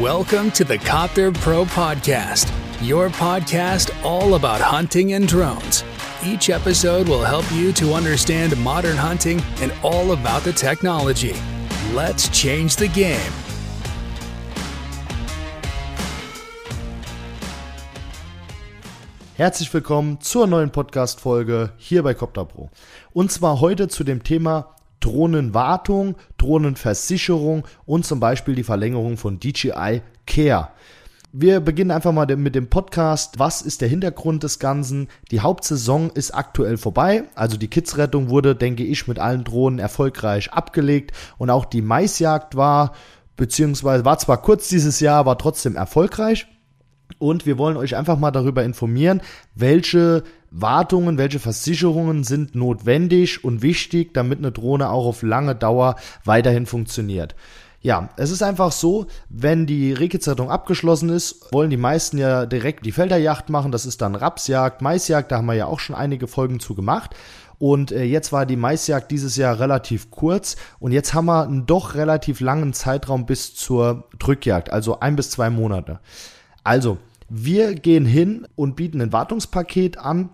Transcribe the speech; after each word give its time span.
Welcome 0.00 0.50
to 0.52 0.64
the 0.64 0.76
Copter 0.76 1.30
Pro 1.30 1.64
Podcast, 1.64 2.50
your 2.82 3.10
podcast 3.10 3.94
all 4.04 4.34
about 4.34 4.60
hunting 4.60 5.12
and 5.12 5.28
drones. 5.28 5.84
Each 6.24 6.50
episode 6.50 7.08
will 7.08 7.22
help 7.22 7.44
you 7.52 7.72
to 7.74 7.94
understand 7.94 8.56
modern 8.56 8.96
hunting 8.96 9.40
and 9.60 9.72
all 9.84 10.10
about 10.10 10.42
the 10.42 10.52
technology. 10.52 11.36
Let's 11.92 12.28
change 12.30 12.74
the 12.74 12.88
game. 12.88 13.32
Herzlich 19.36 19.72
willkommen 19.72 20.20
zur 20.20 20.48
neuen 20.48 20.70
Podcast-Folge 20.70 21.70
hier 21.76 22.02
bei 22.02 22.14
Copter 22.14 22.44
Pro. 22.44 22.68
Und 23.12 23.30
zwar 23.30 23.60
heute 23.60 23.86
zu 23.86 24.02
dem 24.02 24.24
Thema 24.24 24.73
Drohnenwartung, 25.04 26.16
Drohnenversicherung 26.38 27.64
und 27.84 28.06
zum 28.06 28.20
Beispiel 28.20 28.54
die 28.54 28.62
Verlängerung 28.62 29.18
von 29.18 29.38
DJI 29.38 30.00
Care. 30.26 30.70
Wir 31.30 31.60
beginnen 31.60 31.90
einfach 31.90 32.12
mal 32.12 32.26
mit 32.36 32.54
dem 32.54 32.70
Podcast. 32.70 33.38
Was 33.38 33.60
ist 33.60 33.82
der 33.82 33.88
Hintergrund 33.88 34.44
des 34.44 34.60
Ganzen? 34.60 35.08
Die 35.30 35.40
Hauptsaison 35.40 36.10
ist 36.10 36.30
aktuell 36.30 36.78
vorbei. 36.78 37.24
Also 37.34 37.56
die 37.56 37.68
Kidsrettung 37.68 38.30
wurde, 38.30 38.54
denke 38.54 38.84
ich, 38.84 39.06
mit 39.06 39.18
allen 39.18 39.44
Drohnen 39.44 39.78
erfolgreich 39.78 40.52
abgelegt. 40.52 41.10
Und 41.36 41.50
auch 41.50 41.64
die 41.64 41.82
Maisjagd 41.82 42.56
war, 42.56 42.94
beziehungsweise 43.36 44.04
war 44.04 44.18
zwar 44.18 44.40
kurz 44.40 44.68
dieses 44.68 45.00
Jahr, 45.00 45.26
war 45.26 45.36
trotzdem 45.36 45.76
erfolgreich. 45.76 46.46
Und 47.18 47.44
wir 47.44 47.58
wollen 47.58 47.76
euch 47.76 47.96
einfach 47.96 48.18
mal 48.18 48.30
darüber 48.30 48.64
informieren, 48.64 49.20
welche 49.54 50.22
Wartungen, 50.56 51.18
welche 51.18 51.40
Versicherungen 51.40 52.22
sind 52.22 52.54
notwendig 52.54 53.42
und 53.42 53.60
wichtig, 53.60 54.14
damit 54.14 54.38
eine 54.38 54.52
Drohne 54.52 54.90
auch 54.90 55.06
auf 55.06 55.22
lange 55.22 55.56
Dauer 55.56 55.96
weiterhin 56.24 56.66
funktioniert. 56.66 57.34
Ja, 57.80 58.08
es 58.16 58.30
ist 58.30 58.42
einfach 58.42 58.72
so, 58.72 59.08
wenn 59.28 59.66
die 59.66 59.92
Rehkitzzeitung 59.92 60.50
abgeschlossen 60.50 61.10
ist, 61.10 61.52
wollen 61.52 61.70
die 61.70 61.76
meisten 61.76 62.18
ja 62.18 62.46
direkt 62.46 62.86
die 62.86 62.92
Felderjacht 62.92 63.50
machen. 63.50 63.72
Das 63.72 63.84
ist 63.84 64.00
dann 64.00 64.14
Rapsjagd, 64.14 64.80
Maisjagd, 64.80 65.32
da 65.32 65.38
haben 65.38 65.46
wir 65.46 65.54
ja 65.54 65.66
auch 65.66 65.80
schon 65.80 65.96
einige 65.96 66.28
Folgen 66.28 66.60
zu 66.60 66.74
gemacht. 66.74 67.14
Und 67.58 67.92
äh, 67.92 68.04
jetzt 68.04 68.32
war 68.32 68.46
die 68.46 68.56
Maisjagd 68.56 69.10
dieses 69.10 69.36
Jahr 69.36 69.58
relativ 69.58 70.10
kurz 70.10 70.56
und 70.78 70.92
jetzt 70.92 71.14
haben 71.14 71.26
wir 71.26 71.42
einen 71.42 71.66
doch 71.66 71.94
relativ 71.94 72.40
langen 72.40 72.72
Zeitraum 72.72 73.26
bis 73.26 73.54
zur 73.54 74.04
Drückjagd, 74.18 74.70
also 74.70 75.00
ein 75.00 75.16
bis 75.16 75.30
zwei 75.30 75.50
Monate. 75.50 75.98
Also, 76.62 76.98
wir 77.28 77.74
gehen 77.74 78.06
hin 78.06 78.46
und 78.54 78.76
bieten 78.76 79.00
ein 79.00 79.12
Wartungspaket 79.12 79.98
an, 79.98 80.30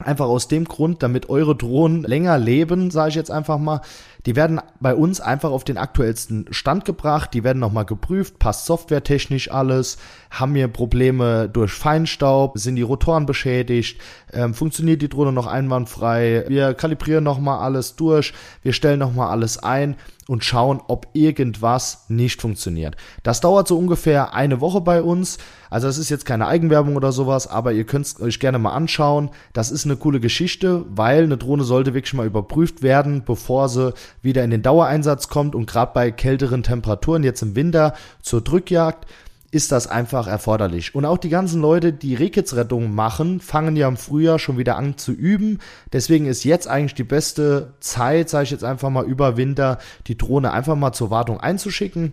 Einfach 0.00 0.26
aus 0.26 0.48
dem 0.48 0.64
Grund, 0.64 1.02
damit 1.02 1.28
eure 1.28 1.54
Drohnen 1.54 2.02
länger 2.02 2.36
leben, 2.36 2.90
sage 2.90 3.10
ich 3.10 3.14
jetzt 3.14 3.30
einfach 3.30 3.58
mal. 3.58 3.80
Die 4.26 4.36
werden 4.36 4.60
bei 4.80 4.94
uns 4.94 5.20
einfach 5.20 5.50
auf 5.50 5.64
den 5.64 5.76
aktuellsten 5.76 6.46
Stand 6.50 6.84
gebracht. 6.84 7.34
Die 7.34 7.44
werden 7.44 7.58
nochmal 7.58 7.84
geprüft, 7.84 8.38
passt 8.38 8.66
softwaretechnisch 8.66 9.50
alles, 9.50 9.98
haben 10.30 10.54
wir 10.54 10.68
Probleme 10.68 11.48
durch 11.48 11.72
Feinstaub, 11.72 12.58
sind 12.58 12.76
die 12.76 12.82
Rotoren 12.82 13.26
beschädigt, 13.26 14.00
ähm, 14.32 14.54
funktioniert 14.54 15.02
die 15.02 15.08
Drohne 15.08 15.32
noch 15.32 15.46
einwandfrei. 15.46 16.44
Wir 16.48 16.74
kalibrieren 16.74 17.24
nochmal 17.24 17.58
alles 17.60 17.96
durch, 17.96 18.32
wir 18.62 18.72
stellen 18.72 18.98
nochmal 18.98 19.28
alles 19.28 19.58
ein 19.58 19.96
und 20.26 20.44
schauen, 20.44 20.80
ob 20.88 21.08
irgendwas 21.12 22.06
nicht 22.08 22.40
funktioniert. 22.40 22.96
Das 23.22 23.40
dauert 23.40 23.68
so 23.68 23.78
ungefähr 23.78 24.34
eine 24.34 24.60
Woche 24.60 24.80
bei 24.80 25.02
uns. 25.02 25.38
Also 25.70 25.86
das 25.86 25.98
ist 25.98 26.08
jetzt 26.08 26.24
keine 26.24 26.46
Eigenwerbung 26.46 26.96
oder 26.96 27.12
sowas, 27.12 27.46
aber 27.46 27.72
ihr 27.72 27.84
könnt 27.84 28.06
es 28.06 28.20
euch 28.20 28.38
gerne 28.38 28.58
mal 28.58 28.72
anschauen. 28.72 29.30
Das 29.52 29.70
ist 29.70 29.84
eine 29.84 29.96
coole 29.96 30.20
Geschichte, 30.20 30.84
weil 30.88 31.24
eine 31.24 31.36
Drohne 31.36 31.64
sollte 31.64 31.94
wirklich 31.94 32.14
mal 32.14 32.26
überprüft 32.26 32.82
werden, 32.82 33.24
bevor 33.24 33.68
sie 33.68 33.92
wieder 34.24 34.42
in 34.44 34.50
den 34.50 34.62
Dauereinsatz 34.62 35.28
kommt 35.28 35.54
und 35.54 35.66
gerade 35.66 35.92
bei 35.94 36.10
kälteren 36.10 36.62
Temperaturen 36.62 37.22
jetzt 37.22 37.42
im 37.42 37.54
Winter 37.56 37.94
zur 38.22 38.40
Drückjagd 38.40 39.06
ist 39.54 39.70
das 39.70 39.86
einfach 39.86 40.26
erforderlich. 40.26 40.96
Und 40.96 41.04
auch 41.04 41.16
die 41.16 41.28
ganzen 41.28 41.60
Leute, 41.60 41.92
die 41.92 42.16
Rehkitzrettung 42.16 42.92
machen, 42.92 43.38
fangen 43.38 43.76
ja 43.76 43.86
im 43.86 43.96
Frühjahr 43.96 44.40
schon 44.40 44.58
wieder 44.58 44.76
an 44.76 44.98
zu 44.98 45.12
üben. 45.12 45.60
Deswegen 45.92 46.26
ist 46.26 46.42
jetzt 46.42 46.66
eigentlich 46.66 46.94
die 46.94 47.04
beste 47.04 47.74
Zeit, 47.78 48.28
sage 48.28 48.44
ich 48.44 48.50
jetzt 48.50 48.64
einfach 48.64 48.90
mal 48.90 49.04
über 49.04 49.36
Winter, 49.36 49.78
die 50.08 50.18
Drohne 50.18 50.52
einfach 50.52 50.74
mal 50.74 50.92
zur 50.92 51.10
Wartung 51.10 51.38
einzuschicken 51.38 52.12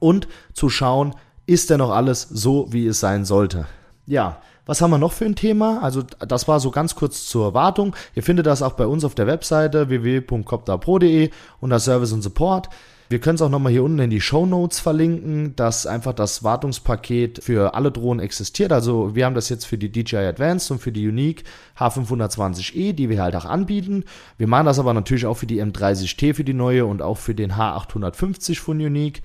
und 0.00 0.26
zu 0.52 0.68
schauen, 0.68 1.14
ist 1.46 1.70
denn 1.70 1.78
noch 1.78 1.90
alles 1.90 2.22
so, 2.22 2.66
wie 2.72 2.88
es 2.88 2.98
sein 2.98 3.24
sollte. 3.24 3.66
Ja, 4.06 4.40
was 4.66 4.80
haben 4.80 4.90
wir 4.90 4.98
noch 4.98 5.12
für 5.12 5.24
ein 5.24 5.36
Thema? 5.36 5.82
Also 5.82 6.02
das 6.02 6.48
war 6.48 6.60
so 6.60 6.70
ganz 6.70 6.94
kurz 6.94 7.26
zur 7.26 7.54
Wartung. 7.54 7.94
Ihr 8.14 8.22
findet 8.22 8.46
das 8.46 8.62
auch 8.62 8.74
bei 8.74 8.86
uns 8.86 9.04
auf 9.04 9.14
der 9.14 9.26
Webseite 9.26 9.88
www.copterpro.de 9.88 11.30
unter 11.60 11.78
Service 11.78 12.12
und 12.12 12.22
Support. 12.22 12.68
Wir 13.10 13.20
können 13.20 13.34
es 13.34 13.42
auch 13.42 13.50
nochmal 13.50 13.70
hier 13.70 13.84
unten 13.84 13.98
in 13.98 14.08
die 14.08 14.22
Show 14.22 14.46
Notes 14.46 14.80
verlinken, 14.80 15.54
dass 15.56 15.86
einfach 15.86 16.14
das 16.14 16.42
Wartungspaket 16.42 17.44
für 17.44 17.74
alle 17.74 17.92
Drohnen 17.92 18.24
existiert. 18.24 18.72
Also 18.72 19.14
wir 19.14 19.26
haben 19.26 19.34
das 19.34 19.50
jetzt 19.50 19.66
für 19.66 19.76
die 19.76 19.92
DJI 19.92 20.16
Advanced 20.16 20.70
und 20.70 20.78
für 20.78 20.90
die 20.90 21.06
Unique 21.06 21.44
H520e, 21.78 22.94
die 22.94 23.10
wir 23.10 23.22
halt 23.22 23.36
auch 23.36 23.44
anbieten. 23.44 24.04
Wir 24.38 24.46
machen 24.46 24.66
das 24.66 24.78
aber 24.78 24.94
natürlich 24.94 25.26
auch 25.26 25.36
für 25.36 25.46
die 25.46 25.62
M30T 25.62 26.34
für 26.34 26.44
die 26.44 26.54
neue 26.54 26.86
und 26.86 27.02
auch 27.02 27.18
für 27.18 27.34
den 27.34 27.52
H850 27.52 28.58
von 28.58 28.78
Unique. 28.78 29.22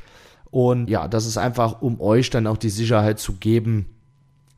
Und 0.52 0.90
ja, 0.90 1.08
das 1.08 1.26
ist 1.26 1.38
einfach, 1.38 1.82
um 1.82 2.02
euch 2.02 2.30
dann 2.30 2.48
auch 2.48 2.58
die 2.58 2.70
Sicherheit 2.70 3.20
zu 3.20 3.34
geben, 3.36 3.86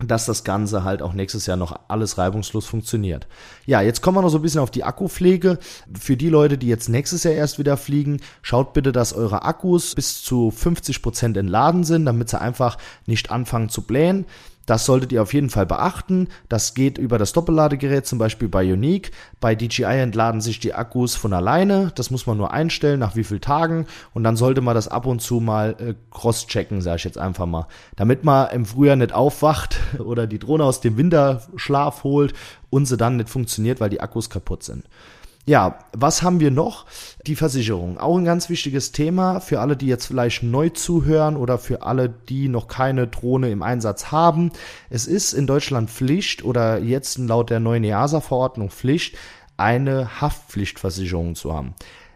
dass 0.03 0.25
das 0.25 0.43
Ganze 0.43 0.83
halt 0.83 1.01
auch 1.01 1.13
nächstes 1.13 1.45
Jahr 1.45 1.57
noch 1.57 1.77
alles 1.87 2.17
reibungslos 2.17 2.65
funktioniert. 2.65 3.27
Ja, 3.65 3.81
jetzt 3.81 4.01
kommen 4.01 4.17
wir 4.17 4.21
noch 4.21 4.29
so 4.29 4.39
ein 4.39 4.41
bisschen 4.41 4.61
auf 4.61 4.71
die 4.71 4.83
Akkupflege. 4.83 5.59
Für 5.99 6.17
die 6.17 6.29
Leute, 6.29 6.57
die 6.57 6.67
jetzt 6.67 6.89
nächstes 6.89 7.23
Jahr 7.23 7.33
erst 7.33 7.59
wieder 7.59 7.77
fliegen, 7.77 8.19
schaut 8.41 8.73
bitte, 8.73 8.91
dass 8.91 9.13
eure 9.13 9.43
Akkus 9.43 9.95
bis 9.95 10.23
zu 10.23 10.51
50 10.51 11.01
Prozent 11.01 11.37
entladen 11.37 11.83
sind, 11.83 12.05
damit 12.05 12.29
sie 12.29 12.39
einfach 12.39 12.77
nicht 13.05 13.31
anfangen 13.31 13.69
zu 13.69 13.83
blähen. 13.83 14.25
Das 14.71 14.85
solltet 14.85 15.11
ihr 15.11 15.21
auf 15.21 15.33
jeden 15.33 15.49
Fall 15.49 15.65
beachten. 15.65 16.29
Das 16.47 16.73
geht 16.73 16.97
über 16.97 17.17
das 17.17 17.33
Doppelladegerät, 17.33 18.05
zum 18.05 18.19
Beispiel 18.19 18.47
bei 18.47 18.63
Unique. 18.71 19.11
Bei 19.41 19.53
DJI 19.53 19.99
entladen 19.99 20.39
sich 20.39 20.61
die 20.61 20.73
Akkus 20.73 21.13
von 21.13 21.33
alleine. 21.33 21.91
Das 21.95 22.09
muss 22.09 22.25
man 22.25 22.37
nur 22.37 22.53
einstellen, 22.53 22.97
nach 22.97 23.17
wie 23.17 23.25
vielen 23.25 23.41
Tagen. 23.41 23.85
Und 24.13 24.23
dann 24.23 24.37
sollte 24.37 24.61
man 24.61 24.73
das 24.73 24.87
ab 24.87 25.07
und 25.07 25.21
zu 25.21 25.41
mal 25.41 25.75
äh, 25.77 25.95
cross-checken, 26.11 26.79
sage 26.79 26.95
ich 26.95 27.03
jetzt 27.03 27.17
einfach 27.17 27.47
mal. 27.47 27.67
Damit 27.97 28.23
man 28.23 28.49
im 28.51 28.65
Frühjahr 28.65 28.95
nicht 28.95 29.11
aufwacht 29.11 29.77
oder 29.99 30.25
die 30.25 30.39
Drohne 30.39 30.63
aus 30.63 30.79
dem 30.79 30.95
Winterschlaf 30.95 32.05
holt 32.05 32.33
und 32.69 32.85
sie 32.85 32.95
dann 32.95 33.17
nicht 33.17 33.29
funktioniert, 33.29 33.81
weil 33.81 33.89
die 33.89 33.99
Akkus 33.99 34.29
kaputt 34.29 34.63
sind. 34.63 34.85
Ja, 35.45 35.79
was 35.93 36.21
haben 36.21 36.39
wir 36.39 36.51
noch? 36.51 36.85
Die 37.25 37.35
Versicherung. 37.35 37.97
Auch 37.97 38.17
ein 38.17 38.25
ganz 38.25 38.47
wichtiges 38.49 38.91
Thema 38.91 39.39
für 39.39 39.59
alle, 39.59 39.75
die 39.75 39.87
jetzt 39.87 40.05
vielleicht 40.05 40.43
neu 40.43 40.69
zuhören 40.69 41.35
oder 41.35 41.57
für 41.57 41.81
alle, 41.81 42.09
die 42.09 42.47
noch 42.47 42.67
keine 42.67 43.07
Drohne 43.07 43.49
im 43.49 43.63
Einsatz 43.63 44.11
haben. 44.11 44.51
Es 44.91 45.07
ist 45.07 45.33
in 45.33 45.47
Deutschland 45.47 45.89
Pflicht 45.89 46.43
oder 46.43 46.77
jetzt 46.77 47.17
laut 47.17 47.49
der 47.49 47.59
neuen 47.59 47.83
EASA-Verordnung 47.83 48.69
Pflicht, 48.69 49.17
eine 49.57 50.21
Haftpflichtversicherung 50.21 51.35
zu 51.35 51.53
haben. 51.53 51.73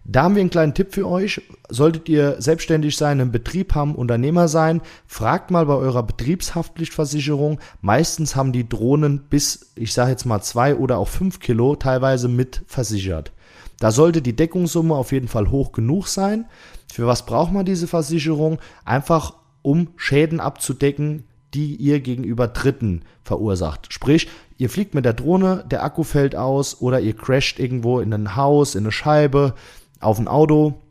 Da 0.08 0.24
haben 0.24 0.36
wir 0.36 0.42
einen 0.42 0.52
kleinen 0.52 0.76
Tipp 0.76 0.94
für 0.94 1.08
euch. 1.08 1.42
Solltet 1.68 2.08
ihr 2.10 2.36
selbstständig 2.40 2.96
sein, 2.96 3.20
einen 3.20 3.32
Betrieb 3.32 3.74
haben, 3.74 3.96
Unternehmer 3.96 4.48
sein, 4.48 4.82
fragt 5.08 5.50
mal 5.50 5.66
bei 5.66 5.74
eurer 5.74 6.04
Betriebshaftpflichtversicherung. 6.04 7.60
Meistens 7.82 8.36
haben 8.36 8.52
die 8.52 8.70
Drohnen 8.70 9.24
bis, 9.30 9.72
ich 9.76 9.94
sage 9.94 10.12
jetzt 10.12 10.26
mal 10.26 10.42
zwei 10.42 10.76
oder 10.76 11.00
auch 11.00 11.08
fünf 11.08 11.40
Kilo 11.40 11.76
teilweise 11.76 12.28
mit 12.28 12.62
versichert. 12.68 13.32
Da 13.80 13.90
sollte 13.90 14.22
die 14.22 14.36
Deckungssumme 14.36 14.94
auf 14.94 15.12
jeden 15.12 15.28
Fall 15.28 15.50
hoch 15.50 15.72
genug 15.72 16.08
sein. 16.08 16.46
Für 16.94 17.08
was 17.08 17.26
braucht 17.26 17.52
man 17.52 17.66
diese 17.66 17.88
Versicherung? 17.88 18.60
Einfach 18.86 19.34
um 19.64 19.90
Schäden 19.96 20.40
abzudecken, 20.40 21.24
die 21.56 21.76
ihr 21.76 22.00
gegenüber 22.00 22.48
Dritten 22.48 23.02
verursacht. 23.24 23.92
Sprich, 23.92 24.30
ihr 24.58 24.70
fliegt 24.70 24.94
mit 24.94 25.04
der 25.04 25.14
Drohne, 25.14 25.66
der 25.70 25.84
Akku 25.84 26.04
fällt 26.04 26.36
aus 26.36 26.80
oder 26.80 27.00
ihr 27.00 27.16
crasht 27.16 27.60
irgendwo 27.60 28.02
in 28.02 28.14
ein 28.14 28.36
Haus, 28.36 28.76
in 28.76 28.84
eine 28.84 28.92
Scheibe, 28.92 29.56
auf 30.00 30.20
ein 30.20 30.28
Auto 30.28 30.82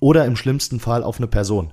oder 0.00 0.24
im 0.24 0.36
schlimmsten 0.36 0.80
Fall 0.80 1.02
auf 1.02 1.18
eine 1.18 1.26
Person. 1.26 1.72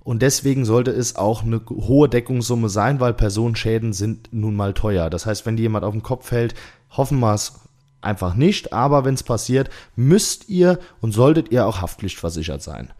Und 0.00 0.22
deswegen 0.22 0.64
sollte 0.64 0.90
es 0.90 1.16
auch 1.16 1.42
eine 1.42 1.60
hohe 1.68 2.08
Deckungssumme 2.08 2.70
sein, 2.70 2.98
weil 2.98 3.12
Personenschäden 3.12 3.92
sind 3.92 4.30
nun 4.32 4.56
mal 4.56 4.72
teuer. 4.72 5.10
Das 5.10 5.26
heißt, 5.26 5.44
wenn 5.44 5.56
dir 5.56 5.64
jemand 5.64 5.84
auf 5.84 5.92
den 5.92 6.02
Kopf 6.02 6.28
fällt, 6.28 6.54
hoffen 6.90 7.20
wir 7.20 7.34
es 7.34 7.60
einfach 8.00 8.34
nicht. 8.34 8.72
Aber 8.72 9.04
wenn 9.04 9.14
es 9.14 9.22
passiert, 9.22 9.68
müsst 9.96 10.48
ihr 10.48 10.78
und 11.02 11.12
solltet 11.12 11.52
ihr 11.52 11.66
auch 11.66 11.82
haftpflichtversichert 11.82 12.62
sein. 12.62 12.90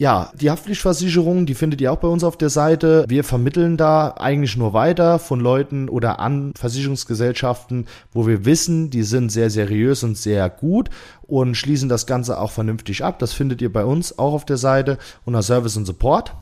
Ja, 0.00 0.32
die 0.32 0.50
Haftpflichtversicherung, 0.50 1.44
die 1.44 1.54
findet 1.54 1.82
ihr 1.82 1.92
auch 1.92 1.98
bei 1.98 2.08
uns 2.08 2.24
auf 2.24 2.38
der 2.38 2.48
Seite. 2.48 3.04
Wir 3.08 3.22
vermitteln 3.22 3.76
da 3.76 4.12
eigentlich 4.12 4.56
nur 4.56 4.72
weiter 4.72 5.18
von 5.18 5.40
Leuten 5.40 5.90
oder 5.90 6.20
an 6.20 6.54
Versicherungsgesellschaften, 6.56 7.86
wo 8.10 8.26
wir 8.26 8.46
wissen, 8.46 8.88
die 8.88 9.02
sind 9.02 9.30
sehr 9.30 9.50
seriös 9.50 10.02
und 10.02 10.16
sehr 10.16 10.48
gut 10.48 10.88
und 11.20 11.54
schließen 11.54 11.90
das 11.90 12.06
Ganze 12.06 12.40
auch 12.40 12.50
vernünftig 12.50 13.04
ab. 13.04 13.18
Das 13.18 13.34
findet 13.34 13.60
ihr 13.60 13.70
bei 13.70 13.84
uns 13.84 14.18
auch 14.18 14.32
auf 14.32 14.46
der 14.46 14.56
Seite 14.56 14.96
unter 15.26 15.42
Service 15.42 15.76
und 15.76 15.84
Support. 15.84 16.32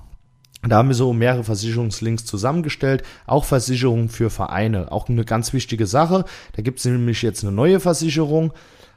Da 0.63 0.77
haben 0.77 0.89
wir 0.89 0.95
so 0.95 1.13
mehrere 1.13 1.43
Versicherungslinks 1.43 2.27
zusammengestellt, 2.27 3.03
auch 3.27 3.45
Versicherungen 3.45 4.09
für 4.09 4.31
Vereine, 4.31 4.93
auch 4.93 5.09
eine 5.09 5.25
ganz 5.25 5.53
wichtige 5.53 5.89
Sache. 5.89 6.27
Da 6.55 6.63
gibt 6.63 6.79
es 6.79 6.85
nämlich 6.85 7.23
jetzt 7.23 7.43
eine 7.43 7.51
neue 7.51 7.81
Versicherung, 7.81 8.53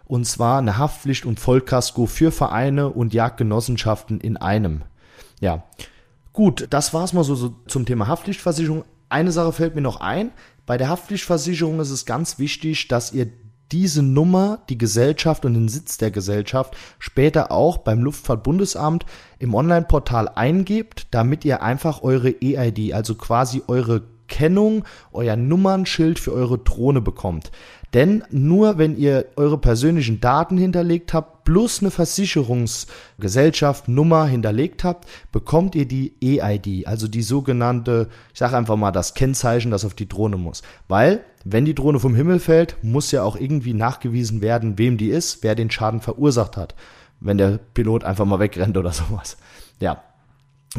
und 0.05 0.25
zwar 0.25 0.59
eine 0.59 0.77
Haftpflicht 0.77 1.25
und 1.25 1.39
Vollkasko 1.39 2.05
für 2.05 2.31
Vereine 2.31 2.89
und 2.89 3.13
Jagdgenossenschaften 3.13 4.19
in 4.19 4.37
einem. 4.37 4.83
Ja. 5.39 5.63
Gut, 6.33 6.67
das 6.69 6.93
war's 6.93 7.13
mal 7.13 7.23
so, 7.23 7.35
so 7.35 7.55
zum 7.67 7.85
Thema 7.85 8.07
Haftpflichtversicherung. 8.07 8.85
Eine 9.09 9.31
Sache 9.31 9.51
fällt 9.51 9.75
mir 9.75 9.81
noch 9.81 9.99
ein. 9.99 10.31
Bei 10.65 10.77
der 10.77 10.89
Haftpflichtversicherung 10.89 11.79
ist 11.79 11.89
es 11.89 12.05
ganz 12.05 12.39
wichtig, 12.39 12.87
dass 12.87 13.11
ihr 13.11 13.27
diese 13.71 14.03
Nummer, 14.03 14.59
die 14.69 14.77
Gesellschaft 14.77 15.45
und 15.45 15.53
den 15.53 15.69
Sitz 15.69 15.97
der 15.97 16.11
Gesellschaft 16.11 16.75
später 16.99 17.51
auch 17.51 17.79
beim 17.79 18.01
Luftfahrtbundesamt 18.01 19.05
im 19.39 19.55
Online-Portal 19.55 20.29
eingebt, 20.29 21.07
damit 21.11 21.45
ihr 21.45 21.61
einfach 21.61 22.03
eure 22.03 22.29
EID, 22.41 22.93
also 22.93 23.15
quasi 23.15 23.63
eure 23.67 24.03
Kennung, 24.31 24.85
euer 25.11 25.35
Nummernschild 25.35 26.17
für 26.17 26.31
eure 26.31 26.57
Drohne 26.57 27.01
bekommt. 27.01 27.51
Denn 27.93 28.23
nur 28.31 28.77
wenn 28.77 28.97
ihr 28.97 29.25
eure 29.35 29.57
persönlichen 29.57 30.21
Daten 30.21 30.57
hinterlegt 30.57 31.13
habt, 31.13 31.43
plus 31.43 31.81
eine 31.81 31.91
Versicherungsgesellschaft 31.91 33.89
Nummer 33.89 34.25
hinterlegt 34.25 34.85
habt, 34.85 35.09
bekommt 35.33 35.75
ihr 35.75 35.85
die 35.85 36.13
EID, 36.23 36.87
also 36.87 37.09
die 37.09 37.21
sogenannte, 37.21 38.07
ich 38.31 38.39
sage 38.39 38.55
einfach 38.55 38.77
mal 38.77 38.91
das 38.91 39.13
Kennzeichen, 39.13 39.71
das 39.71 39.83
auf 39.83 39.93
die 39.93 40.07
Drohne 40.07 40.37
muss. 40.37 40.61
Weil, 40.87 41.25
wenn 41.43 41.65
die 41.65 41.75
Drohne 41.75 41.99
vom 41.99 42.15
Himmel 42.15 42.39
fällt, 42.39 42.77
muss 42.81 43.11
ja 43.11 43.23
auch 43.23 43.35
irgendwie 43.35 43.73
nachgewiesen 43.73 44.41
werden, 44.41 44.77
wem 44.77 44.97
die 44.97 45.09
ist, 45.09 45.43
wer 45.43 45.55
den 45.55 45.69
Schaden 45.69 45.99
verursacht 45.99 46.55
hat. 46.55 46.75
Wenn 47.19 47.37
der 47.37 47.59
Pilot 47.73 48.05
einfach 48.05 48.25
mal 48.25 48.39
wegrennt 48.39 48.77
oder 48.77 48.91
sowas. 48.93 49.35
Ja, 49.81 50.01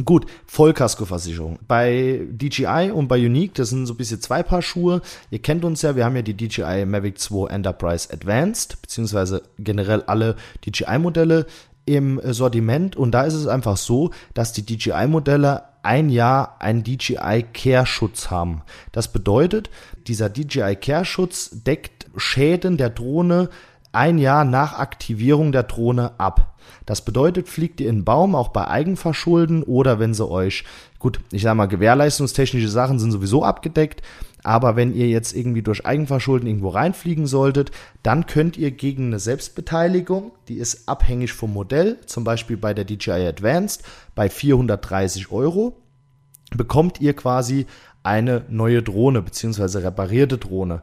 Gut, 0.07 0.25
Vollkaskoversicherung. 0.47 1.59
Bei 1.69 2.27
DJI 2.31 2.93
und 2.95 3.09
bei 3.09 3.19
Unique, 3.19 3.53
das 3.55 3.69
sind 3.69 3.85
so 3.85 3.93
ein 3.93 3.99
bisschen 3.99 4.23
zwei 4.23 4.43
Paar 4.43 4.63
Schuhe. 4.63 5.03
Ihr 5.31 5.41
kennt 5.41 5.67
uns 5.67 5.83
ja, 5.83 5.97
wir 5.97 6.07
haben 6.07 6.17
ja 6.17 6.23
die 6.23 6.35
DJI 6.35 6.87
Mavic 6.87 7.19
2 7.19 7.51
Enterprise 7.51 8.11
Advanced, 8.11 8.81
beziehungsweise 8.81 9.43
generell 9.59 10.03
alle 10.07 10.37
DJI-Modelle 10.65 11.45
im 11.85 12.19
Sortiment. 12.25 12.97
Und 12.97 13.11
da 13.11 13.25
ist 13.25 13.35
es 13.35 13.47
einfach 13.47 13.77
so, 13.77 14.13
dass 14.33 14.55
die 14.55 14.65
DJI-Modelle 14.65 15.65
ein 15.83 16.09
Jahr 16.09 16.57
einen 16.61 16.85
DJI 16.85 17.45
Care-Schutz 17.53 18.31
haben. 18.31 18.63
Das 18.93 19.13
bedeutet, 19.13 19.69
dieser 20.07 20.31
DJI 20.31 20.77
Care-Schutz 20.77 21.51
deckt 21.67 22.07
Schäden 22.17 22.79
der 22.79 22.89
Drohne 22.89 23.51
ein 23.93 24.19
Jahr 24.19 24.45
nach 24.45 24.79
Aktivierung 24.79 25.53
der 25.53 25.65
Drohne 25.65 26.13
ab. 26.19 26.55
Das 26.87 27.05
bedeutet, 27.05 27.49
fliegt 27.49 27.81
ihr 27.81 27.89
in 27.89 27.97
einen 27.97 28.05
Baum, 28.05 28.35
auch 28.35 28.49
bei 28.49 28.67
Eigenverschulden 28.67 29.63
oder 29.63 29.99
wenn 29.99 30.15
sie 30.15 30.29
euch, 30.29 30.65
gut, 30.99 31.21
ich 31.31 31.43
sag 31.43 31.55
mal, 31.55 31.67
gewährleistungstechnische 31.67 32.69
Sachen 32.69 32.99
sind 32.99 33.13
sowieso 33.13 33.45
abgedeckt, 33.45 34.03
aber 34.43 34.75
wenn 34.75 34.95
ihr 34.95 35.09
jetzt 35.09 35.35
irgendwie 35.37 35.63
durch 35.63 35.87
Eigenverschulden 35.87 36.49
irgendwo 36.49 36.71
reinfliegen 36.71 37.27
solltet, 37.27 37.71
dann 38.03 38.27
könnt 38.27 38.57
ihr 38.57 38.73
gegen 38.73 39.07
eine 39.07 39.21
Selbstbeteiligung, 39.21 40.33
die 40.49 40.57
ist 40.57 40.89
abhängig 40.89 41.33
vom 41.33 41.53
Modell, 41.53 41.99
zum 42.07 42.25
Beispiel 42.25 42.57
bei 42.57 42.75
der 42.75 42.85
DJI 42.85 43.27
Advanced 43.29 43.85
bei 44.15 44.29
430 44.29 45.31
Euro, 45.31 45.77
bekommt 46.57 47.01
ihr 47.01 47.15
quasi 47.15 47.67
eine 48.03 48.45
neue 48.49 48.83
Drohne 48.83 49.23
beziehungsweise 49.23 49.85
reparierte 49.85 50.39
Drohne. 50.39 50.83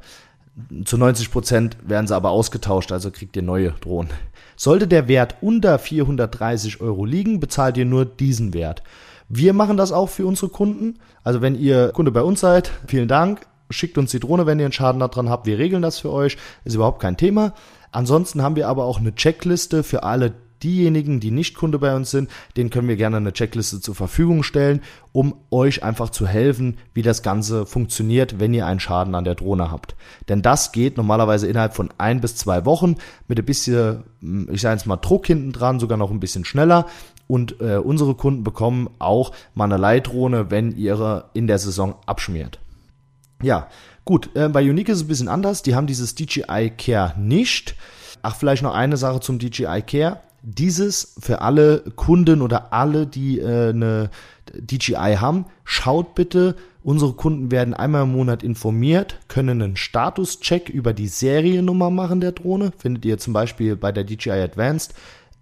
Zu 0.85 0.97
90 0.97 1.31
Prozent 1.31 1.77
werden 1.85 2.07
sie 2.07 2.15
aber 2.15 2.31
ausgetauscht, 2.31 2.91
also 2.91 3.11
kriegt 3.11 3.35
ihr 3.35 3.41
neue 3.41 3.71
Drohnen. 3.81 4.11
Sollte 4.55 4.87
der 4.87 5.07
Wert 5.07 5.35
unter 5.41 5.79
430 5.79 6.81
Euro 6.81 7.05
liegen, 7.05 7.39
bezahlt 7.39 7.77
ihr 7.77 7.85
nur 7.85 8.05
diesen 8.05 8.53
Wert. 8.53 8.83
Wir 9.29 9.53
machen 9.53 9.77
das 9.77 9.91
auch 9.91 10.09
für 10.09 10.25
unsere 10.25 10.49
Kunden. 10.49 10.99
Also 11.23 11.41
wenn 11.41 11.55
ihr 11.55 11.89
Kunde 11.89 12.11
bei 12.11 12.23
uns 12.23 12.39
seid, 12.39 12.71
vielen 12.87 13.07
Dank. 13.07 13.45
Schickt 13.69 13.99
uns 13.99 14.11
die 14.11 14.19
Drohne, 14.19 14.47
wenn 14.47 14.59
ihr 14.59 14.65
einen 14.65 14.73
Schaden 14.73 14.99
daran 14.99 15.29
habt. 15.29 15.45
Wir 15.45 15.59
regeln 15.59 15.83
das 15.83 15.99
für 15.99 16.11
euch. 16.11 16.37
Ist 16.65 16.73
überhaupt 16.73 16.99
kein 16.99 17.17
Thema. 17.17 17.53
Ansonsten 17.91 18.41
haben 18.41 18.55
wir 18.55 18.67
aber 18.67 18.85
auch 18.85 18.99
eine 18.99 19.13
Checkliste 19.13 19.83
für 19.83 20.03
alle 20.03 20.33
diejenigen, 20.63 21.19
die 21.19 21.31
nicht 21.31 21.55
Kunde 21.55 21.79
bei 21.79 21.95
uns 21.95 22.11
sind, 22.11 22.29
denen 22.57 22.69
können 22.69 22.87
wir 22.87 22.95
gerne 22.95 23.17
eine 23.17 23.33
Checkliste 23.33 23.81
zur 23.81 23.95
Verfügung 23.95 24.43
stellen, 24.43 24.81
um 25.11 25.35
euch 25.51 25.83
einfach 25.83 26.09
zu 26.09 26.27
helfen, 26.27 26.77
wie 26.93 27.01
das 27.01 27.23
Ganze 27.23 27.65
funktioniert, 27.65 28.39
wenn 28.39 28.53
ihr 28.53 28.65
einen 28.65 28.79
Schaden 28.79 29.15
an 29.15 29.23
der 29.23 29.35
Drohne 29.35 29.71
habt. 29.71 29.95
Denn 30.27 30.41
das 30.41 30.71
geht 30.71 30.97
normalerweise 30.97 31.47
innerhalb 31.47 31.73
von 31.73 31.89
ein 31.97 32.21
bis 32.21 32.35
zwei 32.35 32.65
Wochen 32.65 32.95
mit 33.27 33.39
ein 33.39 33.45
bisschen, 33.45 34.03
hm, 34.21 34.49
ich 34.51 34.61
sage 34.61 34.75
jetzt 34.75 34.85
mal, 34.85 34.97
Druck 34.97 35.27
hinten 35.27 35.51
dran, 35.51 35.79
sogar 35.79 35.97
noch 35.97 36.11
ein 36.11 36.19
bisschen 36.19 36.45
schneller. 36.45 36.85
Und 37.27 37.61
äh, 37.61 37.77
unsere 37.77 38.15
Kunden 38.15 38.43
bekommen 38.43 38.89
auch 38.97 39.31
mal 39.53 39.65
eine 39.65 39.77
Leitdrohne, 39.77 40.49
wenn 40.49 40.75
ihre 40.75 41.25
in 41.33 41.45
der 41.45 41.59
Saison 41.59 41.95
abschmiert. 42.07 42.59
Ja, 43.43 43.67
gut, 44.03 44.31
äh, 44.35 44.49
bei 44.49 44.67
Unique 44.67 44.89
ist 44.89 44.97
es 44.97 45.03
ein 45.03 45.07
bisschen 45.07 45.27
anders. 45.27 45.61
Die 45.61 45.75
haben 45.75 45.85
dieses 45.85 46.15
DJI 46.15 46.73
Care 46.75 47.13
nicht. 47.19 47.75
Ach, 48.23 48.35
vielleicht 48.35 48.63
noch 48.63 48.73
eine 48.73 48.97
Sache 48.97 49.19
zum 49.19 49.37
DJI 49.37 49.83
Care 49.83 50.21
dieses 50.41 51.15
für 51.19 51.41
alle 51.41 51.83
Kunden 51.95 52.41
oder 52.41 52.73
alle, 52.73 53.07
die 53.07 53.39
äh, 53.39 53.69
eine 53.69 54.09
DJI 54.53 55.17
haben, 55.19 55.45
schaut 55.63 56.15
bitte, 56.15 56.55
unsere 56.83 57.13
Kunden 57.13 57.51
werden 57.51 57.73
einmal 57.73 58.03
im 58.03 58.13
Monat 58.13 58.43
informiert, 58.43 59.19
können 59.27 59.61
einen 59.61 59.75
Statuscheck 59.75 60.69
über 60.69 60.93
die 60.93 61.07
Seriennummer 61.07 61.89
machen 61.89 62.21
der 62.21 62.31
Drohne. 62.31 62.71
Findet 62.77 63.05
ihr 63.05 63.17
zum 63.17 63.33
Beispiel 63.33 63.75
bei 63.75 63.91
der 63.91 64.03
DJI 64.03 64.31
Advanced 64.31 64.93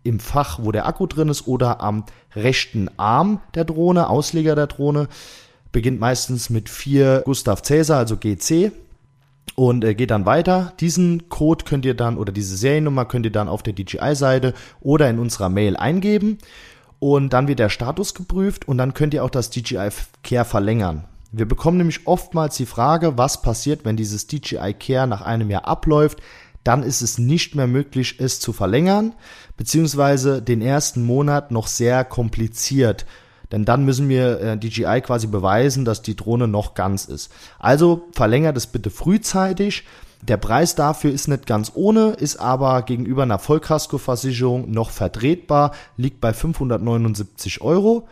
im 0.04 0.20
Fach, 0.20 0.60
wo 0.62 0.72
der 0.72 0.88
Akku 0.88 1.06
drin 1.06 1.30
ist 1.30 1.48
oder 1.48 1.82
am 1.82 2.06
rechten 2.36 2.90
Arm 2.98 3.42
der 3.56 3.66
Drohne, 3.66 4.10
Ausleger 4.10 4.56
der 4.56 4.68
Drohne. 4.68 5.08
Beginnt 5.72 6.00
meistens 6.00 6.50
mit 6.50 6.70
4 6.70 7.24
Gustav 7.26 7.62
Cäsar, 7.62 8.00
also 8.00 8.18
GC 8.18 8.72
und 9.58 9.84
äh, 9.84 9.96
geht 9.96 10.12
dann 10.12 10.28
weiter. 10.28 10.74
Diesen 10.80 11.30
Code 11.30 11.66
könnt 11.66 11.84
ihr 11.84 11.96
dann 11.96 12.18
oder 12.18 12.32
diese 12.32 12.56
Seriennummer 12.56 13.06
könnt 13.06 13.26
ihr 13.26 13.32
dann 13.32 13.50
auf 13.50 13.64
der 13.64 13.74
DJI-Seite 13.74 14.54
oder 14.80 15.10
in 15.10 15.18
unserer 15.18 15.50
Mail 15.50 15.76
eingeben 15.76 16.38
und 17.00 17.34
dann 17.34 17.48
wird 17.48 17.58
der 17.58 17.70
Status 17.70 18.14
geprüft 18.14 18.68
und 18.68 18.78
dann 18.78 18.94
könnt 18.94 19.16
ihr 19.16 19.24
auch 19.24 19.32
das 19.32 19.50
DJI 19.50 19.90
Care 20.24 20.46
verlängern. 20.46 21.06
Wir 21.32 21.48
bekommen 21.48 21.78
nämlich 21.78 22.06
oftmals 22.06 22.56
die 22.56 22.68
Frage, 22.68 23.18
was 23.18 23.42
passiert, 23.42 23.84
wenn 23.84 23.98
dieses 23.98 24.28
DJI 24.28 24.76
Care 24.76 25.08
nach 25.08 25.24
einem 25.24 25.50
Jahr 25.50 25.68
abläuft. 25.68 26.20
Dann 26.64 26.84
ist 26.84 27.02
es 27.02 27.18
nicht 27.18 27.56
mehr 27.56 27.68
möglich, 27.68 28.18
es 28.20 28.40
zu 28.40 28.54
verlängern, 28.54 29.16
beziehungsweise 29.58 30.42
den 30.42 30.62
ersten 30.62 31.04
Monat 31.04 31.50
noch 31.50 31.66
sehr 31.66 32.06
kompliziert 32.06 33.08
denn 33.52 33.66
dann 33.66 33.86
müssen 33.86 34.10
wir 34.10 34.42
äh, 34.42 34.58
DJI 34.58 35.02
quasi 35.02 35.28
beweisen, 35.28 35.86
dass 35.86 36.02
die 36.02 36.16
Drohne 36.16 36.48
noch 36.48 36.74
ganz 36.74 37.06
ist. 37.06 37.32
Also 37.60 38.08
verlängert 38.14 38.58
es 38.58 38.68
bitte 38.68 38.90
frühzeitig. 38.90 39.86
Der 40.22 40.38
Preis 40.38 40.76
dafür 40.76 41.12
ist 41.12 41.28
nicht 41.28 41.46
ganz 41.46 41.72
ohne, 41.76 42.10
ist 42.10 42.38
aber 42.38 42.82
gegenüber 42.82 43.24
einer 43.24 43.40
Vollkaskoversicherung 43.40 44.72
noch 44.72 44.90
vertretbar, 44.90 45.74
liegt 45.96 46.22
bei 46.22 46.34
579 46.34 47.62
Euro 47.62 48.08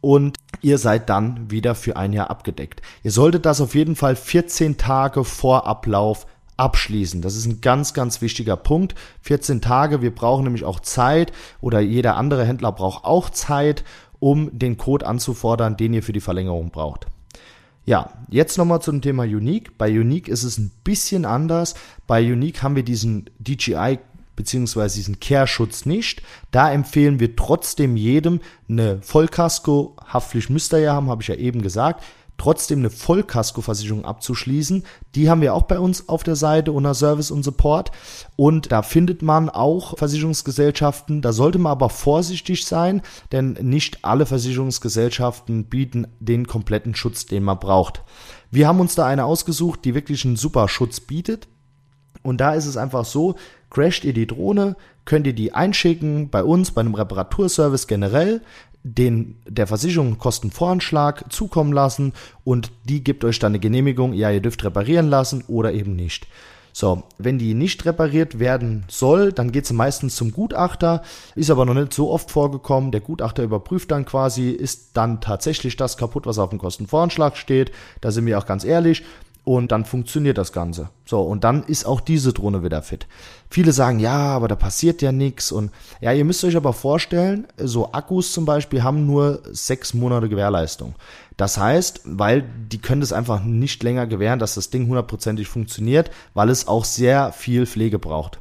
und 0.00 0.38
ihr 0.62 0.78
seid 0.78 1.10
dann 1.10 1.50
wieder 1.50 1.74
für 1.74 1.96
ein 1.96 2.12
Jahr 2.12 2.30
abgedeckt. 2.30 2.80
Ihr 3.02 3.10
solltet 3.10 3.44
das 3.44 3.60
auf 3.60 3.74
jeden 3.74 3.94
Fall 3.94 4.16
14 4.16 4.78
Tage 4.78 5.24
vor 5.24 5.66
Ablauf 5.66 6.26
abschließen. 6.56 7.22
Das 7.22 7.36
ist 7.36 7.46
ein 7.46 7.60
ganz, 7.60 7.94
ganz 7.94 8.20
wichtiger 8.20 8.56
Punkt. 8.56 8.94
14 9.22 9.60
Tage, 9.60 10.02
wir 10.02 10.14
brauchen 10.14 10.44
nämlich 10.44 10.64
auch 10.64 10.80
Zeit 10.80 11.32
oder 11.60 11.80
jeder 11.80 12.16
andere 12.16 12.44
Händler 12.44 12.72
braucht 12.72 13.04
auch 13.04 13.30
Zeit, 13.30 13.84
um 14.20 14.56
den 14.56 14.76
Code 14.76 15.06
anzufordern, 15.06 15.76
den 15.76 15.94
ihr 15.94 16.02
für 16.02 16.12
die 16.12 16.20
Verlängerung 16.20 16.70
braucht. 16.70 17.06
Ja, 17.86 18.10
jetzt 18.28 18.58
nochmal 18.58 18.82
zum 18.82 19.02
Thema 19.02 19.24
Unique. 19.24 19.76
Bei 19.76 19.90
Unique 19.90 20.28
ist 20.28 20.44
es 20.44 20.58
ein 20.58 20.70
bisschen 20.84 21.24
anders. 21.24 21.74
Bei 22.06 22.22
Unique 22.22 22.62
haben 22.62 22.76
wir 22.76 22.84
diesen 22.84 23.28
DJI 23.38 23.98
beziehungsweise 24.36 24.96
diesen 24.96 25.20
Care-Schutz 25.20 25.86
nicht. 25.86 26.22
Da 26.50 26.72
empfehlen 26.72 27.20
wir 27.20 27.36
trotzdem 27.36 27.96
jedem 27.96 28.40
eine 28.68 29.02
Vollkasko-Haftpflicht 29.02 30.50
müsst 30.50 30.72
ihr 30.72 30.80
ja 30.80 30.92
haben, 30.94 31.10
habe 31.10 31.22
ich 31.22 31.28
ja 31.28 31.34
eben 31.34 31.62
gesagt 31.62 32.04
trotzdem 32.40 32.78
eine 32.78 32.88
Vollkaskoversicherung 32.88 34.06
abzuschließen. 34.06 34.84
Die 35.14 35.28
haben 35.28 35.42
wir 35.42 35.54
auch 35.54 35.64
bei 35.64 35.78
uns 35.78 36.08
auf 36.08 36.22
der 36.22 36.36
Seite 36.36 36.72
unter 36.72 36.94
Service 36.94 37.30
und 37.30 37.42
Support. 37.42 37.92
Und 38.34 38.72
da 38.72 38.80
findet 38.80 39.20
man 39.20 39.50
auch 39.50 39.98
Versicherungsgesellschaften. 39.98 41.20
Da 41.20 41.32
sollte 41.32 41.58
man 41.58 41.72
aber 41.72 41.90
vorsichtig 41.90 42.64
sein, 42.64 43.02
denn 43.30 43.58
nicht 43.60 44.06
alle 44.06 44.24
Versicherungsgesellschaften 44.24 45.66
bieten 45.66 46.06
den 46.18 46.46
kompletten 46.46 46.94
Schutz, 46.94 47.26
den 47.26 47.42
man 47.42 47.58
braucht. 47.58 48.02
Wir 48.50 48.66
haben 48.66 48.80
uns 48.80 48.94
da 48.94 49.04
eine 49.04 49.26
ausgesucht, 49.26 49.84
die 49.84 49.94
wirklich 49.94 50.24
einen 50.24 50.36
super 50.36 50.66
Schutz 50.68 50.98
bietet. 50.98 51.46
Und 52.22 52.40
da 52.40 52.54
ist 52.54 52.66
es 52.66 52.78
einfach 52.78 53.04
so, 53.04 53.34
crasht 53.68 54.04
ihr 54.04 54.14
die 54.14 54.26
Drohne, 54.26 54.76
könnt 55.04 55.26
ihr 55.26 55.34
die 55.34 55.52
einschicken 55.52 56.30
bei 56.30 56.42
uns, 56.42 56.70
bei 56.70 56.80
einem 56.80 56.94
Reparaturservice 56.94 57.86
generell 57.86 58.40
den 58.82 59.36
der 59.46 59.66
Versicherung 59.66 60.18
Kostenvoranschlag 60.18 61.30
zukommen 61.32 61.72
lassen 61.72 62.12
und 62.44 62.72
die 62.84 63.04
gibt 63.04 63.24
euch 63.24 63.38
dann 63.38 63.52
eine 63.52 63.60
Genehmigung, 63.60 64.12
ja, 64.14 64.30
ihr 64.30 64.40
dürft 64.40 64.64
reparieren 64.64 65.08
lassen 65.08 65.44
oder 65.48 65.72
eben 65.72 65.96
nicht. 65.96 66.26
So, 66.72 67.02
wenn 67.18 67.38
die 67.38 67.54
nicht 67.54 67.84
repariert 67.84 68.38
werden 68.38 68.84
soll, 68.88 69.32
dann 69.32 69.50
geht 69.52 69.66
sie 69.66 69.74
meistens 69.74 70.14
zum 70.14 70.32
Gutachter, 70.32 71.02
ist 71.34 71.50
aber 71.50 71.66
noch 71.66 71.74
nicht 71.74 71.92
so 71.92 72.10
oft 72.10 72.30
vorgekommen. 72.30 72.92
Der 72.92 73.00
Gutachter 73.00 73.42
überprüft 73.42 73.90
dann 73.90 74.04
quasi, 74.04 74.50
ist 74.50 74.90
dann 74.96 75.20
tatsächlich 75.20 75.76
das 75.76 75.96
kaputt, 75.96 76.26
was 76.26 76.38
auf 76.38 76.50
dem 76.50 76.58
Kostenvoranschlag 76.58 77.36
steht. 77.36 77.72
Da 78.00 78.12
sind 78.12 78.26
wir 78.26 78.38
auch 78.38 78.46
ganz 78.46 78.64
ehrlich. 78.64 79.02
Und 79.56 79.72
dann 79.72 79.84
funktioniert 79.84 80.38
das 80.38 80.52
Ganze. 80.52 80.90
So, 81.04 81.22
und 81.22 81.42
dann 81.42 81.64
ist 81.64 81.84
auch 81.84 82.00
diese 82.00 82.32
Drohne 82.32 82.62
wieder 82.62 82.82
fit. 82.82 83.08
Viele 83.50 83.72
sagen, 83.72 83.98
ja, 83.98 84.16
aber 84.16 84.46
da 84.46 84.54
passiert 84.54 85.02
ja 85.02 85.10
nichts. 85.10 85.50
Und 85.50 85.72
ja, 86.00 86.12
ihr 86.12 86.24
müsst 86.24 86.44
euch 86.44 86.56
aber 86.56 86.72
vorstellen, 86.72 87.48
so 87.56 87.92
Akkus 87.92 88.32
zum 88.32 88.44
Beispiel 88.44 88.84
haben 88.84 89.06
nur 89.06 89.42
sechs 89.50 89.92
Monate 89.92 90.28
Gewährleistung. 90.28 90.94
Das 91.36 91.58
heißt, 91.58 92.02
weil 92.04 92.44
die 92.70 92.78
können 92.78 93.00
das 93.00 93.12
einfach 93.12 93.42
nicht 93.42 93.82
länger 93.82 94.06
gewähren, 94.06 94.38
dass 94.38 94.54
das 94.54 94.70
Ding 94.70 94.86
hundertprozentig 94.86 95.48
funktioniert, 95.48 96.12
weil 96.32 96.48
es 96.48 96.68
auch 96.68 96.84
sehr 96.84 97.32
viel 97.32 97.66
Pflege 97.66 97.98
braucht. 97.98 98.38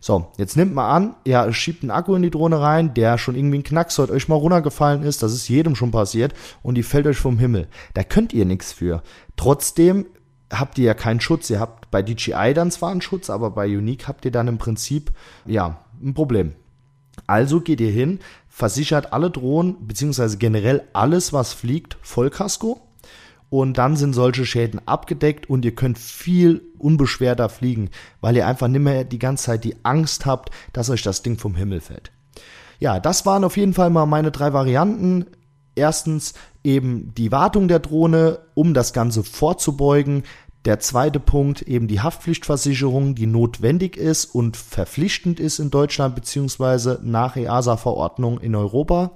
So, 0.00 0.26
jetzt 0.38 0.56
nimmt 0.56 0.74
mal 0.74 0.90
an, 0.90 1.14
ihr 1.24 1.52
schiebt 1.52 1.84
einen 1.84 1.92
Akku 1.92 2.16
in 2.16 2.22
die 2.22 2.30
Drohne 2.30 2.60
rein, 2.60 2.94
der 2.94 3.16
schon 3.18 3.36
irgendwie 3.36 3.58
ein 3.58 3.64
Knacksold 3.64 4.10
euch 4.10 4.26
mal 4.26 4.36
runtergefallen 4.36 5.04
ist, 5.04 5.22
das 5.22 5.32
ist 5.32 5.48
jedem 5.48 5.76
schon 5.76 5.90
passiert 5.92 6.34
und 6.62 6.74
die 6.74 6.82
fällt 6.82 7.06
euch 7.06 7.18
vom 7.18 7.38
Himmel. 7.38 7.68
Da 7.94 8.02
könnt 8.02 8.32
ihr 8.32 8.44
nichts 8.44 8.72
für. 8.72 9.02
Trotzdem 9.36 10.06
habt 10.52 10.78
ihr 10.78 10.84
ja 10.84 10.94
keinen 10.94 11.20
Schutz. 11.20 11.50
Ihr 11.50 11.60
habt 11.60 11.90
bei 11.90 12.02
DJI 12.02 12.52
dann 12.54 12.70
zwar 12.70 12.90
einen 12.90 13.02
Schutz, 13.02 13.30
aber 13.30 13.50
bei 13.50 13.66
Unique 13.66 14.08
habt 14.08 14.24
ihr 14.24 14.30
dann 14.30 14.48
im 14.48 14.58
Prinzip, 14.58 15.12
ja, 15.46 15.84
ein 16.02 16.14
Problem. 16.14 16.54
Also 17.26 17.60
geht 17.60 17.80
ihr 17.80 17.90
hin, 17.90 18.20
versichert 18.48 19.12
alle 19.12 19.30
Drohnen, 19.30 19.86
beziehungsweise 19.86 20.38
generell 20.38 20.82
alles, 20.92 21.32
was 21.32 21.52
fliegt, 21.52 21.98
Vollkasko 22.02 22.80
und 23.50 23.78
dann 23.78 23.96
sind 23.96 24.12
solche 24.12 24.44
Schäden 24.44 24.80
abgedeckt 24.86 25.48
und 25.48 25.64
ihr 25.64 25.74
könnt 25.74 25.98
viel 25.98 26.62
unbeschwerter 26.78 27.48
fliegen, 27.48 27.90
weil 28.20 28.36
ihr 28.36 28.46
einfach 28.46 28.68
nicht 28.68 28.82
mehr 28.82 29.04
die 29.04 29.18
ganze 29.18 29.46
Zeit 29.46 29.64
die 29.64 29.76
Angst 29.84 30.26
habt, 30.26 30.50
dass 30.72 30.90
euch 30.90 31.02
das 31.02 31.22
Ding 31.22 31.38
vom 31.38 31.54
Himmel 31.54 31.80
fällt. 31.80 32.12
Ja, 32.78 33.00
das 33.00 33.26
waren 33.26 33.44
auf 33.44 33.56
jeden 33.56 33.74
Fall 33.74 33.90
mal 33.90 34.06
meine 34.06 34.30
drei 34.30 34.52
Varianten. 34.52 35.26
Erstens 35.74 36.34
eben 36.68 37.14
die 37.14 37.32
Wartung 37.32 37.66
der 37.66 37.78
Drohne, 37.78 38.40
um 38.54 38.74
das 38.74 38.92
Ganze 38.92 39.24
vorzubeugen. 39.24 40.24
Der 40.66 40.80
zweite 40.80 41.18
Punkt 41.18 41.62
eben 41.62 41.88
die 41.88 42.00
Haftpflichtversicherung, 42.00 43.14
die 43.14 43.26
notwendig 43.26 43.96
ist 43.96 44.26
und 44.26 44.56
verpflichtend 44.56 45.40
ist 45.40 45.60
in 45.60 45.70
Deutschland 45.70 46.14
beziehungsweise 46.14 47.00
nach 47.02 47.36
EASA-Verordnung 47.36 48.38
in 48.38 48.54
Europa. 48.54 49.12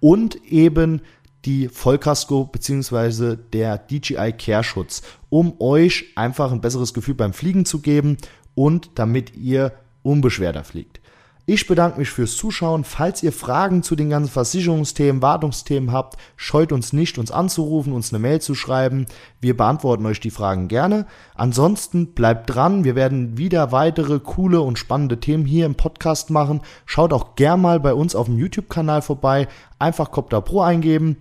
Und 0.00 0.44
eben 0.44 1.02
die 1.44 1.68
Vollkasko 1.68 2.46
bzw. 2.46 3.36
der 3.52 3.78
DJI 3.78 4.32
Care-Schutz, 4.32 5.02
um 5.28 5.60
euch 5.60 6.06
einfach 6.16 6.50
ein 6.50 6.60
besseres 6.60 6.92
Gefühl 6.92 7.14
beim 7.14 7.32
Fliegen 7.32 7.64
zu 7.64 7.80
geben 7.80 8.16
und 8.56 8.90
damit 8.96 9.36
ihr 9.36 9.72
unbeschwerter 10.02 10.64
fliegt. 10.64 11.00
Ich 11.48 11.68
bedanke 11.68 12.00
mich 12.00 12.10
fürs 12.10 12.36
Zuschauen. 12.36 12.82
Falls 12.82 13.22
ihr 13.22 13.32
Fragen 13.32 13.84
zu 13.84 13.94
den 13.94 14.10
ganzen 14.10 14.32
Versicherungsthemen, 14.32 15.22
Wartungsthemen 15.22 15.92
habt, 15.92 16.16
scheut 16.34 16.72
uns 16.72 16.92
nicht, 16.92 17.18
uns 17.18 17.30
anzurufen, 17.30 17.92
uns 17.92 18.12
eine 18.12 18.18
Mail 18.18 18.40
zu 18.40 18.56
schreiben. 18.56 19.06
Wir 19.40 19.56
beantworten 19.56 20.04
euch 20.06 20.18
die 20.18 20.32
Fragen 20.32 20.66
gerne. 20.66 21.06
Ansonsten 21.36 22.14
bleibt 22.14 22.52
dran. 22.52 22.82
Wir 22.82 22.96
werden 22.96 23.38
wieder 23.38 23.70
weitere 23.70 24.18
coole 24.18 24.60
und 24.60 24.76
spannende 24.76 25.20
Themen 25.20 25.44
hier 25.46 25.66
im 25.66 25.76
Podcast 25.76 26.30
machen. 26.30 26.62
Schaut 26.84 27.12
auch 27.12 27.36
gern 27.36 27.60
mal 27.60 27.78
bei 27.78 27.94
uns 27.94 28.16
auf 28.16 28.26
dem 28.26 28.38
YouTube-Kanal 28.38 29.00
vorbei. 29.00 29.46
Einfach 29.78 30.10
Copter 30.10 30.40
Pro 30.40 30.62
eingeben. 30.62 31.16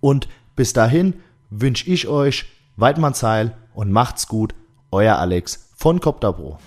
Und 0.00 0.26
bis 0.56 0.72
dahin 0.72 1.14
wünsche 1.50 1.88
ich 1.88 2.08
euch 2.08 2.46
Weidmannsheil 2.76 3.56
und 3.74 3.92
macht's 3.92 4.26
gut. 4.26 4.56
Euer 4.90 5.18
Alex 5.18 5.68
von 5.76 6.00
Copter 6.00 6.32
Pro. 6.32 6.58